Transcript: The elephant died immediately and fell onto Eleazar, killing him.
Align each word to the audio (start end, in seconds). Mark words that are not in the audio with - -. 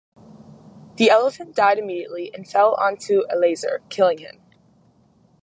The 0.95 1.11
elephant 1.11 1.55
died 1.55 1.77
immediately 1.77 2.33
and 2.33 2.49
fell 2.49 2.73
onto 2.73 3.21
Eleazar, 3.29 3.83
killing 3.89 4.17
him. 4.17 4.41